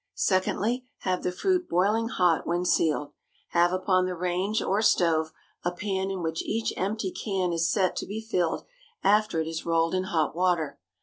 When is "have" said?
1.01-1.21, 3.49-3.71